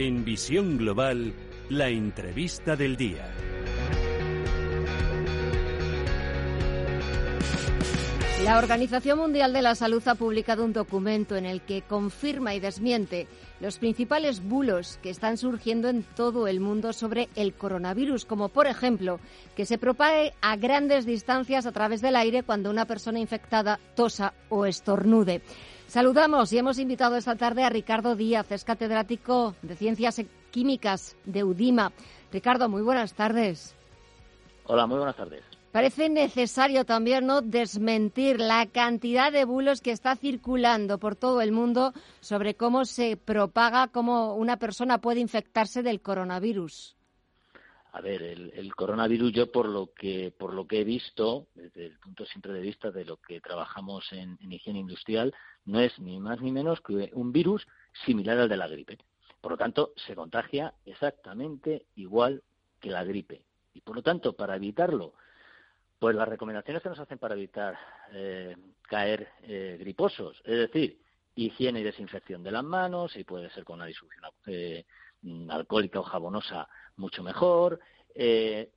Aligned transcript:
En 0.00 0.24
Visión 0.24 0.78
Global, 0.78 1.34
la 1.70 1.88
entrevista 1.88 2.76
del 2.76 2.96
día. 2.96 3.34
La 8.44 8.58
Organización 8.58 9.18
Mundial 9.18 9.52
de 9.52 9.60
la 9.60 9.74
Salud 9.74 10.00
ha 10.06 10.14
publicado 10.14 10.64
un 10.64 10.72
documento 10.72 11.34
en 11.34 11.46
el 11.46 11.62
que 11.62 11.82
confirma 11.82 12.54
y 12.54 12.60
desmiente 12.60 13.26
los 13.58 13.80
principales 13.80 14.40
bulos 14.40 15.00
que 15.02 15.10
están 15.10 15.36
surgiendo 15.36 15.88
en 15.88 16.04
todo 16.04 16.46
el 16.46 16.60
mundo 16.60 16.92
sobre 16.92 17.28
el 17.34 17.54
coronavirus, 17.54 18.24
como 18.24 18.50
por 18.50 18.68
ejemplo 18.68 19.18
que 19.56 19.66
se 19.66 19.78
propague 19.78 20.32
a 20.40 20.54
grandes 20.54 21.06
distancias 21.06 21.66
a 21.66 21.72
través 21.72 22.00
del 22.00 22.14
aire 22.14 22.44
cuando 22.44 22.70
una 22.70 22.84
persona 22.84 23.18
infectada 23.18 23.80
tosa 23.96 24.32
o 24.48 24.64
estornude. 24.64 25.42
Saludamos 25.88 26.52
y 26.52 26.58
hemos 26.58 26.78
invitado 26.78 27.16
esta 27.16 27.34
tarde 27.34 27.64
a 27.64 27.70
Ricardo 27.70 28.14
Díaz, 28.14 28.52
es 28.52 28.62
catedrático 28.62 29.54
de 29.62 29.74
Ciencias 29.74 30.20
Químicas 30.50 31.16
de 31.24 31.44
UDIMA. 31.44 31.92
Ricardo, 32.30 32.68
muy 32.68 32.82
buenas 32.82 33.14
tardes. 33.14 33.74
Hola, 34.66 34.86
muy 34.86 34.98
buenas 34.98 35.16
tardes. 35.16 35.42
Parece 35.72 36.10
necesario 36.10 36.84
también 36.84 37.24
no 37.24 37.40
desmentir 37.40 38.38
la 38.38 38.66
cantidad 38.66 39.32
de 39.32 39.46
bulos 39.46 39.80
que 39.80 39.92
está 39.92 40.14
circulando 40.14 40.98
por 40.98 41.16
todo 41.16 41.40
el 41.40 41.52
mundo 41.52 41.94
sobre 42.20 42.54
cómo 42.54 42.84
se 42.84 43.16
propaga, 43.16 43.88
cómo 43.88 44.34
una 44.34 44.58
persona 44.58 44.98
puede 44.98 45.20
infectarse 45.20 45.82
del 45.82 46.02
coronavirus. 46.02 46.97
A 47.98 48.00
ver, 48.00 48.22
el, 48.22 48.74
coronavirus 48.76 49.32
yo 49.32 49.50
por 49.50 49.68
lo 49.68 49.92
que 49.92 50.32
por 50.38 50.54
lo 50.54 50.68
que 50.68 50.82
he 50.82 50.84
visto 50.84 51.48
desde 51.56 51.86
el 51.86 51.98
punto 51.98 52.24
siempre 52.26 52.52
de 52.52 52.60
vista 52.60 52.92
de 52.92 53.04
lo 53.04 53.16
que 53.16 53.40
trabajamos 53.40 54.12
en, 54.12 54.38
en 54.40 54.52
higiene 54.52 54.78
industrial 54.78 55.34
no 55.64 55.80
es 55.80 55.98
ni 55.98 56.20
más 56.20 56.40
ni 56.40 56.52
menos 56.52 56.80
que 56.80 57.10
un 57.12 57.32
virus 57.32 57.66
similar 58.06 58.38
al 58.38 58.48
de 58.48 58.56
la 58.56 58.68
gripe. 58.68 58.98
Por 59.40 59.50
lo 59.50 59.58
tanto, 59.58 59.94
se 60.06 60.14
contagia 60.14 60.74
exactamente 60.86 61.86
igual 61.96 62.44
que 62.78 62.90
la 62.90 63.02
gripe. 63.02 63.42
Y 63.74 63.80
por 63.80 63.96
lo 63.96 64.02
tanto, 64.04 64.32
para 64.32 64.54
evitarlo, 64.54 65.14
pues 65.98 66.14
las 66.14 66.28
recomendaciones 66.28 66.84
que 66.84 66.90
nos 66.90 67.00
hacen 67.00 67.18
para 67.18 67.34
evitar 67.34 67.76
eh, 68.12 68.56
caer 68.82 69.28
eh, 69.42 69.76
griposos, 69.80 70.40
es 70.44 70.56
decir, 70.56 71.00
higiene 71.34 71.80
y 71.80 71.82
desinfección 71.82 72.44
de 72.44 72.52
las 72.52 72.62
manos, 72.62 73.16
y 73.16 73.24
puede 73.24 73.50
ser 73.50 73.64
con 73.64 73.74
una 73.74 73.86
disolución 73.86 74.24
eh, 74.46 74.84
alcohólica 75.48 75.98
o 75.98 76.04
jabonosa 76.04 76.68
mucho 76.98 77.22
mejor, 77.22 77.80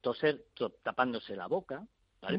toser 0.02 0.46
tapándose 0.84 1.36
la 1.36 1.48
boca, 1.48 1.86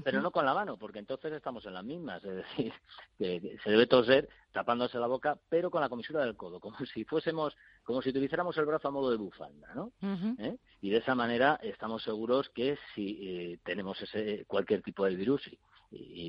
pero 0.05 0.22
no 0.22 0.30
con 0.30 0.44
la 0.44 0.55
mano, 0.55 0.77
porque 0.77 1.00
entonces 1.00 1.33
estamos 1.33 1.66
en 1.66 1.74
las 1.74 1.84
mismas, 1.84 2.22
es 2.24 2.36
decir, 2.36 2.72
que 3.19 3.58
se 3.62 3.70
debe 3.70 3.86
toser 3.86 4.28
tapándose 4.52 4.98
la 4.98 5.06
boca, 5.06 5.39
pero 5.48 5.70
con 5.70 5.80
la 5.80 5.89
comisura 5.89 6.24
del 6.24 6.36
codo, 6.36 6.61
como 6.61 6.77
si 6.94 7.05
fuésemos, 7.05 7.56
como 7.83 8.01
si 8.01 8.11
utilizáramos 8.11 8.56
el 8.58 8.67
brazo 8.67 8.89
a 8.89 8.92
modo 8.92 9.11
de 9.11 9.17
bufanda, 9.17 9.74
¿no? 9.74 9.92
¿Eh? 10.39 10.56
Y 10.80 10.90
de 10.90 10.98
esa 10.98 11.14
manera 11.14 11.58
estamos 11.62 12.02
seguros 12.02 12.48
que 12.51 12.79
si 12.95 13.18
eh, 13.23 13.58
tenemos 13.64 14.01
ese 14.01 14.45
cualquier 14.46 14.83
tipo 14.83 15.05
de 15.05 15.17
virus 15.17 15.42
y, 15.48 15.58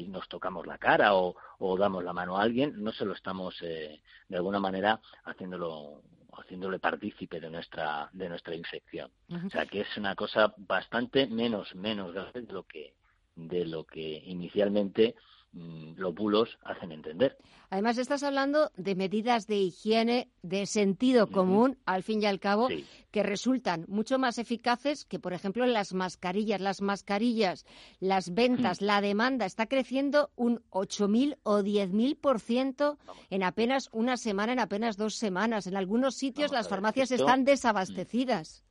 nos 0.09 0.27
tocamos 0.27 0.67
la 0.67 0.77
cara 0.77 1.15
o, 1.15 1.35
damos 1.77 2.03
la 2.03 2.11
mano 2.11 2.37
a 2.37 2.41
alguien, 2.41 2.83
no 2.83 2.91
se 2.91 3.05
lo 3.05 3.13
estamos 3.13 3.55
eh, 3.61 4.01
de 4.27 4.35
alguna 4.35 4.59
manera 4.59 4.99
haciéndolo 5.23 6.01
haciéndole 6.37 6.79
partícipe 6.79 7.39
de 7.39 7.49
nuestra 7.49 8.09
de 8.13 8.29
nuestra 8.29 8.55
infección. 8.55 9.11
O 9.29 9.49
sea 9.49 9.65
que 9.65 9.81
es 9.81 9.97
una 9.97 10.15
cosa 10.15 10.53
bastante 10.57 11.27
menos 11.27 11.73
menos 11.75 12.13
grave 12.13 12.41
de 12.41 12.53
lo 12.53 12.63
que 12.63 12.93
de 13.35 13.65
lo 13.65 13.83
que 13.85 14.21
inicialmente 14.25 15.15
los 15.53 16.15
bulos 16.15 16.57
hacen 16.63 16.91
entender. 16.91 17.37
Además, 17.69 17.97
estás 17.97 18.23
hablando 18.23 18.71
de 18.75 18.95
medidas 18.95 19.47
de 19.47 19.57
higiene 19.57 20.29
de 20.41 20.65
sentido 20.65 21.27
común, 21.27 21.77
al 21.85 22.03
fin 22.03 22.21
y 22.21 22.25
al 22.25 22.39
cabo, 22.39 22.67
que 23.11 23.23
resultan 23.23 23.85
mucho 23.87 24.19
más 24.19 24.37
eficaces 24.37 25.05
que, 25.05 25.19
por 25.19 25.33
ejemplo, 25.33 25.65
las 25.65 25.93
mascarillas. 25.93 26.61
Las 26.61 26.81
mascarillas, 26.81 27.65
las 27.99 28.33
ventas, 28.33 28.81
la 28.81 29.01
demanda 29.01 29.45
está 29.45 29.65
creciendo 29.65 30.29
un 30.35 30.61
8.000 30.69 31.37
o 31.43 31.61
10.000% 31.61 32.97
en 33.29 33.43
apenas 33.43 33.89
una 33.91 34.17
semana, 34.17 34.53
en 34.53 34.59
apenas 34.59 34.97
dos 34.97 35.15
semanas. 35.15 35.67
En 35.67 35.75
algunos 35.75 36.15
sitios 36.15 36.51
las 36.51 36.67
farmacias 36.67 37.11
están 37.11 37.43
desabastecidas. 37.43 38.63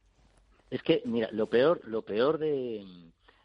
Es 0.70 0.82
que, 0.82 1.03
mira, 1.04 1.28
lo 1.32 1.49
peor, 1.49 1.81
lo 1.84 2.03
peor 2.03 2.38
de, 2.38 2.87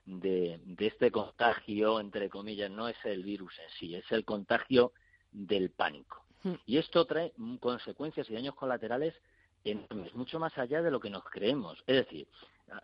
de, 0.07 0.59
este 0.79 1.11
contagio, 1.11 1.99
entre 1.99 2.29
comillas, 2.29 2.71
no 2.71 2.87
es 2.87 2.97
el 3.03 3.23
virus 3.23 3.53
en 3.59 3.69
sí, 3.77 3.95
es 3.95 4.09
el 4.11 4.25
contagio 4.25 4.93
del 5.31 5.69
pánico. 5.69 6.23
Hmm. 6.43 6.55
Y 6.65 6.77
esto 6.77 7.05
trae 7.05 7.33
consecuencias 7.59 8.29
y 8.29 8.33
daños 8.33 8.55
colaterales 8.55 9.13
enormes, 9.63 10.15
mucho 10.15 10.39
más 10.39 10.57
allá 10.57 10.81
de 10.81 10.91
lo 10.91 10.99
que 10.99 11.09
nos 11.09 11.23
creemos. 11.25 11.83
Es 11.87 11.97
decir, 11.97 12.27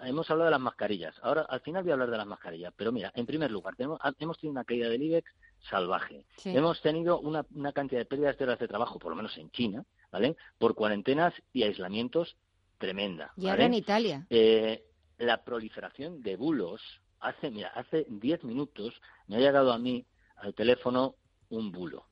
hemos 0.01 0.29
hablado 0.29 0.45
de 0.45 0.51
las 0.51 0.59
mascarillas. 0.59 1.15
Ahora, 1.23 1.43
al 1.43 1.61
final 1.61 1.83
voy 1.83 1.91
a 1.91 1.93
hablar 1.93 2.11
de 2.11 2.17
las 2.17 2.27
mascarillas. 2.27 2.73
Pero 2.75 2.91
mira, 2.91 3.11
en 3.15 3.25
primer 3.25 3.49
lugar, 3.51 3.75
tenemos, 3.75 3.99
hemos 4.19 4.37
tenido 4.37 4.51
una 4.51 4.65
caída 4.65 4.89
del 4.89 5.01
IBEX 5.01 5.31
salvaje. 5.69 6.25
Hemos 6.43 6.81
tenido 6.81 7.19
una, 7.19 7.45
una, 7.55 7.71
cantidad 7.71 8.01
de 8.01 8.05
pérdidas 8.05 8.37
de 8.37 8.43
horas 8.43 8.59
de 8.59 8.67
trabajo, 8.67 8.99
por 8.99 9.11
lo 9.11 9.15
menos 9.15 9.37
en 9.37 9.49
China, 9.51 9.85
¿vale? 10.11 10.35
Por 10.57 10.75
cuarentenas 10.75 11.33
y 11.53 11.63
aislamientos 11.63 12.35
tremenda. 12.77 13.31
Y 13.37 13.47
ahora 13.47 13.65
en 13.65 13.75
Italia. 13.75 14.27
Eh, 14.29 14.83
la 15.19 15.43
proliferación 15.43 16.21
de 16.21 16.35
bulos, 16.35 16.81
hace, 17.23 17.49
mira, 17.49 17.69
hace 17.69 18.05
10 18.09 18.43
minutos 18.43 18.93
me 19.27 19.37
ha 19.37 19.39
llegado 19.39 19.71
a 19.71 19.79
mí 19.79 20.05
al 20.37 20.53
teléfono 20.53 21.15
un 21.49 21.71
bulo. 21.71 22.05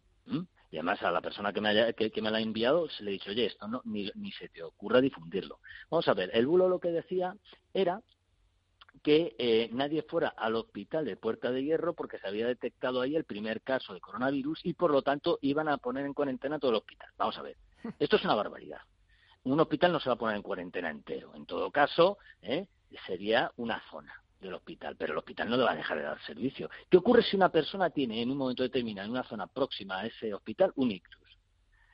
Y 0.72 0.78
además 0.78 1.02
a 1.04 1.12
la 1.12 1.20
persona 1.20 1.52
que 1.52 1.60
me, 1.60 1.70
haya, 1.70 1.92
que, 1.92 2.22
me 2.22 2.32
la 2.32 2.38
ha 2.38 2.42
enviado 2.42 2.88
se 2.90 3.04
le 3.04 3.12
he 3.12 3.14
dicho, 3.14 3.32
oye, 3.32 3.48
esto 3.48 3.68
no, 3.68 3.82
ni, 3.84 4.10
ni 4.16 4.32
se 4.32 4.48
te 4.48 4.64
ocurra 4.64 5.02
difundirlo. 5.02 5.60
Vamos 5.90 6.08
a 6.08 6.14
ver, 6.14 6.30
el 6.34 6.48
bulo 6.48 6.70
lo 6.70 6.80
que 6.80 6.90
decía 6.90 7.36
era 7.74 8.02
que 9.04 9.36
eh, 9.38 9.70
nadie 9.74 10.04
fuera 10.04 10.30
al 10.30 10.56
hospital 10.56 11.06
de 11.06 11.18
Puerta 11.18 11.52
de 11.52 11.64
Hierro 11.64 11.94
porque 11.94 12.20
se 12.20 12.28
había 12.28 12.48
detectado 12.48 13.02
ahí 13.02 13.16
el 13.16 13.26
primer 13.26 13.62
caso 13.62 13.94
de 13.94 14.00
coronavirus 14.00 14.62
y 14.64 14.74
por 14.74 14.92
lo 14.92 15.02
tanto 15.02 15.40
iban 15.42 15.68
a 15.68 15.78
poner 15.78 16.06
en 16.06 16.14
cuarentena 16.14 16.60
todo 16.60 16.72
el 16.72 16.78
hospital. 16.78 17.10
Vamos 17.18 17.38
a 17.38 17.42
ver, 17.42 17.58
esto 18.00 18.16
es 18.16 18.24
una 18.24 18.36
barbaridad. 18.36 18.82
Un 19.44 19.60
hospital 19.60 19.92
no 19.92 20.00
se 20.00 20.08
va 20.08 20.14
a 20.14 20.20
poner 20.20 20.38
en 20.38 20.44
cuarentena 20.44 20.90
entero. 20.90 21.34
En 21.36 21.46
todo 21.46 21.72
caso, 21.72 22.18
¿eh? 22.42 22.68
sería 23.08 23.52
una 23.58 23.82
zona 23.90 24.21
del 24.42 24.54
hospital, 24.56 24.96
pero 24.98 25.14
el 25.14 25.20
hospital 25.20 25.50
no 25.50 25.58
le 25.58 25.64
va 25.64 25.72
a 25.72 25.76
dejar 25.76 25.98
de 25.98 26.04
dar 26.04 26.22
servicio. 26.26 26.70
¿Qué 26.90 26.98
ocurre 26.98 27.24
si 27.24 27.36
una 27.36 27.50
persona 27.50 27.90
tiene 27.90 28.22
en 28.22 28.32
un 28.32 28.38
momento 28.38 28.64
determinado, 28.64 29.06
en 29.06 29.12
una 29.12 29.24
zona 29.24 29.48
próxima 29.48 30.00
a 30.00 30.06
ese 30.06 30.34
hospital, 30.34 30.74
un 30.76 30.92
ictus? 30.92 31.20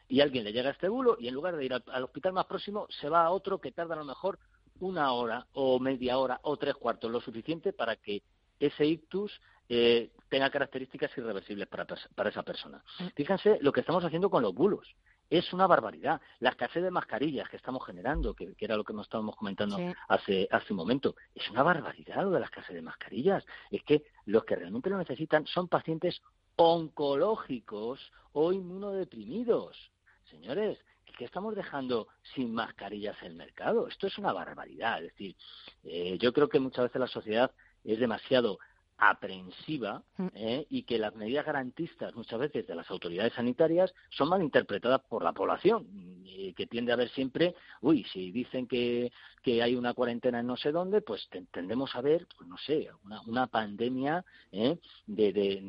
Y 0.07 0.21
alguien 0.21 0.43
le 0.43 0.53
llega 0.53 0.69
a 0.69 0.73
este 0.73 0.87
bulo 0.87 1.17
y 1.19 1.27
en 1.27 1.33
lugar 1.33 1.57
de 1.57 1.65
ir 1.65 1.73
al, 1.73 2.03
hospital 2.03 2.33
más 2.33 2.45
próximo, 2.45 2.87
se 2.89 3.09
va 3.09 3.25
a 3.25 3.31
otro 3.31 3.59
que 3.59 3.71
tarda 3.71 3.95
a 3.95 3.97
lo 3.97 4.05
mejor 4.05 4.39
una 4.79 5.11
hora 5.11 5.45
o 5.53 5.79
media 5.79 6.17
hora 6.17 6.39
o 6.43 6.55
tres 6.55 6.75
cuartos, 6.75 7.11
lo 7.11 7.19
suficiente 7.19 7.73
para 7.73 7.95
que 7.97 8.21
ese 8.59 8.85
ictus 8.85 9.39
eh, 9.67 10.11
tenga 10.29 10.49
características 10.49 11.11
irreversibles 11.17 11.67
para, 11.67 11.85
para 12.15 12.29
esa 12.29 12.43
persona. 12.43 12.81
Mm. 12.99 13.07
Fíjense 13.15 13.57
lo 13.61 13.71
que 13.71 13.81
estamos 13.81 14.03
haciendo 14.05 14.29
con 14.29 14.43
los 14.43 14.53
bulos 14.53 14.87
es 15.29 15.53
una 15.53 15.67
barbaridad. 15.67 16.21
La 16.39 16.49
escasez 16.49 16.83
de 16.83 16.91
mascarillas 16.91 17.49
que 17.49 17.57
estamos 17.57 17.85
generando, 17.85 18.33
que, 18.33 18.55
era 18.59 18.77
lo 18.77 18.83
que 18.83 18.93
nos 18.93 19.07
estábamos 19.07 19.35
comentando 19.35 19.77
hace, 20.07 20.47
hace 20.51 20.73
un 20.73 20.77
momento, 20.77 21.15
es 21.35 21.49
una 21.49 21.63
barbaridad 21.63 22.23
lo 22.23 22.31
de 22.31 22.39
la 22.39 22.45
escasez 22.45 22.75
de 22.75 22.81
mascarillas. 22.81 23.45
Es 23.71 23.83
que 23.83 24.03
los 24.25 24.45
que 24.45 24.55
realmente 24.55 24.89
lo 24.89 24.97
necesitan 24.97 25.45
son 25.45 25.67
pacientes 25.67 26.21
oncológicos 26.55 28.11
o 28.33 28.51
inmunodeprimidos. 28.51 29.91
Señores, 30.29 30.79
¿qué 31.17 31.25
estamos 31.25 31.55
dejando 31.55 32.07
sin 32.35 32.53
mascarillas 32.53 33.17
en 33.21 33.27
el 33.31 33.35
mercado? 33.35 33.87
Esto 33.87 34.07
es 34.07 34.17
una 34.17 34.33
barbaridad. 34.33 35.03
Es 35.03 35.11
decir, 35.11 35.35
eh, 35.83 36.17
yo 36.19 36.33
creo 36.33 36.49
que 36.49 36.59
muchas 36.59 36.85
veces 36.85 36.99
la 36.99 37.07
sociedad 37.07 37.51
es 37.83 37.99
demasiado 37.99 38.59
aprensiva 38.97 40.03
Mm. 40.17 40.27
¿eh? 40.33 40.65
y 40.69 40.83
que 40.83 40.97
las 40.97 41.15
medidas 41.15 41.45
garantistas 41.45 42.15
muchas 42.15 42.39
veces 42.39 42.65
de 42.67 42.75
las 42.75 42.89
autoridades 42.89 43.33
sanitarias 43.33 43.93
son 44.09 44.29
mal 44.29 44.41
interpretadas 44.41 45.01
por 45.07 45.23
la 45.23 45.31
población, 45.33 45.85
y 46.25 46.53
que 46.53 46.65
tiende 46.67 46.91
a 46.91 46.95
ver 46.95 47.09
siempre, 47.09 47.55
uy, 47.81 48.03
si 48.11 48.31
dicen 48.31 48.67
que, 48.67 49.11
que 49.43 49.61
hay 49.61 49.75
una 49.75 49.93
cuarentena 49.93 50.39
en 50.39 50.47
no 50.47 50.57
sé 50.57 50.71
dónde, 50.71 51.01
pues 51.01 51.27
te- 51.29 51.43
tendemos 51.51 51.95
a 51.95 52.01
ver, 52.01 52.27
pues 52.37 52.47
no 52.49 52.57
sé, 52.57 52.89
una, 53.05 53.21
una 53.27 53.47
pandemia 53.47 54.23
¿eh? 54.51 54.77
de, 55.05 55.33
de, 55.33 55.59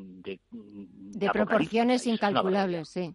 de, 0.53 1.31
proporciones 1.31 2.07
incalculables, 2.07 2.89
sí. 2.89 3.15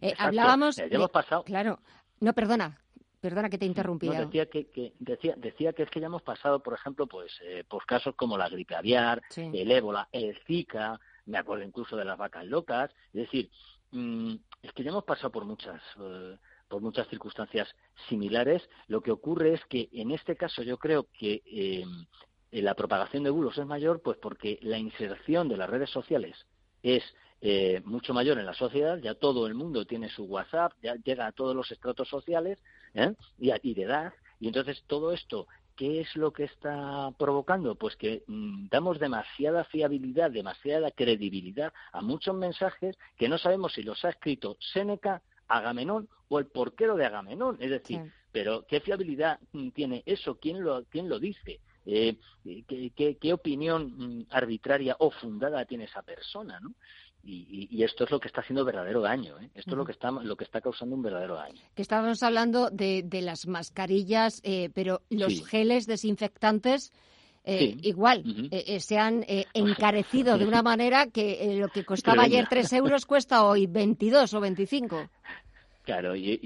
Eh, 0.00 0.14
hablábamos. 0.18 0.76
De- 0.76 1.08
pasado- 1.08 1.44
Claro. 1.44 1.78
No, 2.20 2.32
perdona. 2.34 2.78
Perdona 3.20 3.50
que 3.50 3.58
te 3.58 3.64
he 3.66 3.68
interrumpido. 3.68 4.14
No, 4.14 4.20
decía 4.26 4.46
que, 4.46 4.68
que- 4.70 4.94
decía, 4.98 5.34
decía 5.36 5.72
que 5.74 5.82
es 5.82 5.90
que 5.90 6.00
ya 6.00 6.06
hemos 6.06 6.22
pasado, 6.22 6.62
por 6.62 6.74
ejemplo, 6.74 7.06
pues 7.06 7.30
eh, 7.42 7.64
por 7.68 7.84
casos 7.84 8.14
como 8.16 8.38
la 8.38 8.48
gripe 8.48 8.74
aviar, 8.74 9.22
Sí. 9.28 9.50
el 9.52 9.70
ébola, 9.70 10.08
el 10.12 10.38
Zika, 10.46 10.98
me 11.26 11.36
acuerdo 11.38 11.64
incluso 11.64 11.96
de 11.96 12.04
las 12.06 12.16
vacas 12.16 12.46
locas, 12.46 12.90
es 13.12 13.22
decir, 13.24 13.50
mm, 13.90 14.34
es 14.62 14.72
que 14.72 14.82
ya 14.82 14.90
hemos 14.90 15.04
pasado 15.04 15.30
por 15.30 15.44
muchas 15.44 15.80
eh, 16.00 16.36
por 16.68 16.80
muchas 16.80 17.08
circunstancias 17.08 17.68
similares. 18.08 18.62
Lo 18.86 19.00
que 19.02 19.10
ocurre 19.10 19.54
es 19.54 19.64
que 19.66 19.88
en 19.92 20.12
este 20.12 20.36
caso 20.36 20.62
yo 20.62 20.78
creo 20.78 21.08
que 21.18 21.42
eh, 21.44 21.84
la 22.52 22.74
propagación 22.74 23.24
de 23.24 23.30
bulos 23.30 23.58
es 23.58 23.66
mayor, 23.66 24.00
pues 24.02 24.16
porque 24.18 24.58
la 24.62 24.78
inserción 24.78 25.48
de 25.48 25.56
las 25.56 25.68
redes 25.68 25.90
sociales 25.90 26.46
es 26.84 27.02
eh, 27.40 27.80
mucho 27.84 28.12
mayor 28.14 28.38
en 28.38 28.46
la 28.46 28.54
sociedad, 28.54 28.98
ya 28.98 29.14
todo 29.14 29.46
el 29.46 29.54
mundo 29.54 29.84
tiene 29.86 30.08
su 30.10 30.24
WhatsApp, 30.24 30.72
ya 30.82 30.94
llega 30.96 31.26
a 31.26 31.32
todos 31.32 31.54
los 31.56 31.70
estratos 31.70 32.08
sociales 32.08 32.58
¿eh? 32.94 33.14
y, 33.38 33.50
a- 33.50 33.58
y 33.62 33.74
de 33.74 33.82
edad, 33.82 34.12
y 34.38 34.48
entonces 34.48 34.82
todo 34.86 35.12
esto, 35.12 35.46
¿qué 35.76 36.00
es 36.00 36.14
lo 36.16 36.32
que 36.32 36.44
está 36.44 37.10
provocando? 37.18 37.74
Pues 37.76 37.96
que 37.96 38.22
mm, 38.26 38.68
damos 38.68 38.98
demasiada 38.98 39.64
fiabilidad, 39.64 40.30
demasiada 40.30 40.90
credibilidad 40.90 41.72
a 41.92 42.02
muchos 42.02 42.34
mensajes 42.34 42.96
que 43.16 43.28
no 43.28 43.38
sabemos 43.38 43.72
si 43.72 43.82
los 43.82 44.04
ha 44.04 44.10
escrito 44.10 44.56
Séneca, 44.60 45.22
Agamenón 45.48 46.08
o 46.28 46.38
el 46.38 46.46
porquero 46.46 46.94
de 46.96 47.06
Agamenón, 47.06 47.56
es 47.60 47.70
decir, 47.70 48.00
Sí. 48.04 48.10
pero 48.32 48.64
¿qué 48.68 48.80
fiabilidad 48.80 49.40
mm, 49.52 49.70
tiene 49.70 50.02
eso? 50.06 50.38
¿Quién 50.38 50.62
lo, 50.62 50.84
quién 50.84 51.08
lo 51.08 51.18
dice? 51.18 51.60
Eh, 51.86 52.16
¿qué, 52.68 52.92
qué, 52.94 53.16
qué 53.16 53.32
opinión 53.32 53.94
mm, 53.96 54.26
arbitraria 54.30 54.94
o 55.00 55.10
fundada 55.10 55.64
tiene 55.64 55.84
esa 55.84 56.02
persona? 56.02 56.60
¿no? 56.60 56.74
Y, 57.22 57.46
y- 57.50 57.68
y 57.70 57.82
esto 57.84 58.04
es 58.04 58.10
lo 58.10 58.18
que 58.18 58.28
está 58.28 58.40
haciendo 58.40 58.64
verdadero 58.64 59.00
daño. 59.02 59.38
¿eh? 59.40 59.50
Esto 59.54 59.72
es 59.72 59.76
lo 59.76 59.84
que 59.84 59.92
está 59.92 60.10
lo 60.10 60.36
que 60.36 60.44
está 60.44 60.60
causando 60.60 60.96
un 60.96 61.02
verdadero 61.02 61.34
daño. 61.34 61.60
Que 61.74 61.82
estábamos 61.82 62.22
hablando 62.22 62.70
de, 62.70 63.02
de 63.04 63.20
las 63.20 63.46
mascarillas, 63.46 64.40
eh, 64.42 64.70
pero 64.74 65.02
los 65.10 65.32
Sí. 65.34 65.44
geles 65.44 65.86
desinfectantes. 65.86 66.92
eh, 67.44 67.74
Sí. 67.74 67.88
Igual, 67.88 68.22
eh, 68.50 68.80
se 68.80 68.98
han 68.98 69.24
encarecido 69.54 70.36
de 70.38 70.46
una 70.46 70.62
manera 70.62 71.06
que 71.06 71.56
lo 71.58 71.68
que 71.68 71.84
costaba 71.84 72.22
ayer 72.24 72.46
3 72.48 72.70
euros 72.74 73.06
cuesta 73.06 73.44
hoy 73.44 73.66
22 73.66 74.32
o 74.34 74.40
25. 74.40 75.08
Claro, 75.82 76.14
y, 76.14 76.38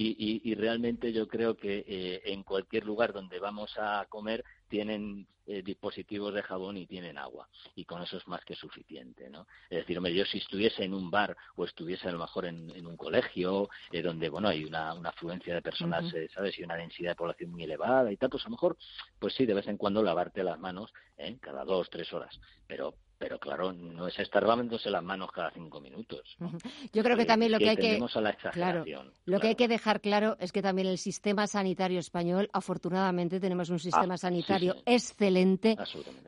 y- 0.44 0.54
realmente 0.54 1.12
yo 1.12 1.26
creo 1.26 1.56
que 1.56 1.84
eh, 1.86 2.22
en 2.26 2.44
cualquier 2.44 2.84
lugar 2.86 3.12
donde 3.12 3.38
vamos 3.40 3.74
a 3.78 4.06
comer 4.08 4.44
tienen 4.74 5.28
eh, 5.46 5.62
dispositivos 5.62 6.34
de 6.34 6.42
jabón 6.42 6.76
y 6.76 6.84
tienen 6.84 7.16
agua. 7.16 7.48
Y 7.76 7.84
con 7.84 8.02
eso 8.02 8.16
es 8.16 8.26
más 8.26 8.44
que 8.44 8.56
suficiente, 8.56 9.30
¿no? 9.30 9.46
Es 9.70 9.78
decir, 9.78 9.96
hombre, 9.96 10.12
yo 10.12 10.24
si 10.24 10.38
estuviese 10.38 10.82
en 10.82 10.92
un 10.92 11.12
bar 11.12 11.36
o 11.54 11.64
estuviese 11.64 12.08
a 12.08 12.10
lo 12.10 12.18
mejor 12.18 12.46
en, 12.46 12.70
en 12.74 12.84
un 12.84 12.96
colegio 12.96 13.68
eh, 13.92 14.02
donde, 14.02 14.28
bueno, 14.28 14.48
hay 14.48 14.64
una, 14.64 14.92
una 14.94 15.10
afluencia 15.10 15.54
de 15.54 15.62
personas, 15.62 16.12
eh, 16.12 16.28
¿sabes? 16.34 16.58
Y 16.58 16.64
una 16.64 16.74
densidad 16.74 17.12
de 17.12 17.14
población 17.14 17.52
muy 17.52 17.62
elevada 17.62 18.10
y 18.10 18.16
tal, 18.16 18.30
pues 18.30 18.42
a 18.42 18.48
lo 18.48 18.56
mejor, 18.56 18.76
pues 19.20 19.34
sí, 19.34 19.46
de 19.46 19.54
vez 19.54 19.68
en 19.68 19.76
cuando 19.76 20.02
lavarte 20.02 20.42
las 20.42 20.58
manos, 20.58 20.92
¿eh? 21.18 21.38
Cada 21.40 21.64
dos, 21.64 21.88
tres 21.88 22.12
horas. 22.12 22.36
Pero, 22.66 22.96
pero 23.18 23.38
claro, 23.38 23.72
no 23.72 24.06
es 24.08 24.18
estar 24.18 24.42
lavándose 24.42 24.90
las 24.90 25.02
manos 25.02 25.30
cada 25.32 25.50
cinco 25.50 25.80
minutos. 25.80 26.36
Yo 26.92 27.02
creo 27.02 27.16
que 27.16 27.22
Eh, 27.22 27.26
también 27.26 27.52
lo 27.52 27.58
que 27.58 27.70
hay 27.70 27.76
que 27.76 27.98
a 28.14 28.20
la 28.20 28.30
Claro, 28.52 28.84
lo 29.26 29.40
que 29.40 29.48
hay 29.48 29.54
que 29.54 29.68
dejar 29.68 30.00
claro 30.00 30.36
es 30.40 30.52
que 30.52 30.62
también 30.62 30.88
el 30.88 30.98
sistema 30.98 31.46
sanitario 31.46 31.98
español, 31.98 32.48
afortunadamente, 32.52 33.40
tenemos 33.40 33.70
un 33.70 33.78
sistema 33.78 34.14
Ah, 34.14 34.18
sí, 34.18 34.22
sanitario 34.22 34.74
sí. 34.74 34.82
excelente, 34.86 35.76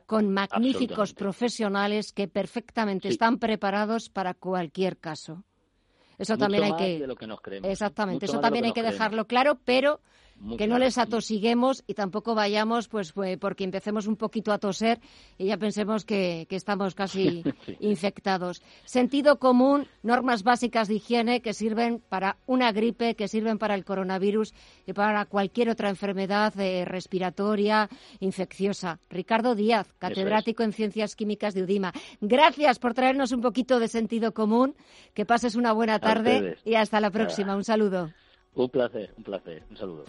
con 0.05 0.31
magníficos 0.33 1.13
profesionales 1.13 2.11
que 2.13 2.27
perfectamente 2.27 3.09
Sí. 3.09 3.13
están 3.13 3.37
preparados 3.37 4.09
para 4.09 4.33
cualquier 4.33 4.97
caso. 4.97 5.43
Eso 6.17 6.33
Mucho 6.33 6.39
también 6.45 6.63
hay 6.63 6.73
que. 6.75 6.99
de 6.99 7.07
lo 7.07 7.15
que 7.15 7.27
nos 7.27 7.41
creemos. 7.41 7.69
Exactamente, 7.69 8.25
Mucho 8.25 8.33
eso 8.33 8.41
también 8.41 8.65
hay 8.65 8.73
que 8.73 8.81
dejarlo 8.81 9.25
creemos. 9.25 9.27
claro, 9.27 9.59
pero 9.63 10.01
Que 10.57 10.67
no 10.67 10.77
les 10.77 10.97
atosiguemos 10.99 11.83
y 11.87 11.95
tampoco 11.95 12.35
vayamos, 12.35 12.87
pues, 12.87 13.11
pues, 13.11 13.37
porque 13.39 13.63
empecemos 13.63 14.05
un 14.05 14.15
poquito 14.17 14.53
a 14.53 14.59
toser 14.59 14.99
y 15.37 15.45
ya 15.47 15.57
pensemos 15.57 16.05
que, 16.05 16.45
que 16.49 16.55
estamos 16.55 16.93
casi 16.93 17.43
Sí. 17.65 17.75
infectados. 17.79 18.61
Sentido 18.85 19.39
común, 19.39 19.87
normas 20.03 20.43
básicas 20.43 20.87
de 20.87 20.95
higiene 20.95 21.41
que 21.41 21.53
sirven 21.53 22.01
para 22.07 22.37
una 22.45 22.71
gripe, 22.71 23.15
que 23.15 23.27
sirven 23.27 23.57
para 23.57 23.73
el 23.75 23.83
coronavirus 23.83 24.53
y 24.85 24.93
para 24.93 25.25
cualquier 25.25 25.69
otra 25.69 25.89
enfermedad 25.89 26.53
eh, 26.59 26.85
respiratoria, 26.85 27.89
infecciosa. 28.19 28.99
Ricardo 29.09 29.55
Díaz, 29.55 29.87
catedrático 29.97 30.63
en 30.63 30.71
Ciencias 30.73 31.15
Químicas 31.15 31.53
de 31.55 31.63
UDIMA. 31.63 31.93
Gracias 32.21 32.77
por 32.79 32.93
traernos 32.93 33.31
un 33.31 33.41
poquito 33.41 33.79
de 33.79 33.87
sentido 33.87 34.33
común. 34.33 34.75
Que 35.13 35.25
pases 35.25 35.55
una 35.55 35.73
buena 35.73 35.99
tarde 35.99 36.57
y 36.63 36.75
hasta 36.75 36.99
la 36.99 37.09
próxima. 37.09 37.55
Un 37.55 37.63
saludo. 37.63 38.11
Un 38.57 38.69
placer, 38.69 39.13
un 39.15 39.23
placer. 39.23 39.61
Un 39.69 39.77
saludo. 39.77 40.05